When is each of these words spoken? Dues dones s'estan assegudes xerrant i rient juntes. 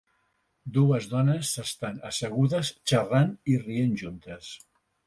Dues 0.77 1.09
dones 1.11 1.51
s'estan 1.57 2.01
assegudes 2.11 2.73
xerrant 2.93 3.39
i 3.57 3.63
rient 3.69 3.97
juntes. 4.05 4.55